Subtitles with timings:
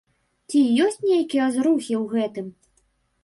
[0.51, 2.47] Ці ёсць нейкія зрухі ў гэтым?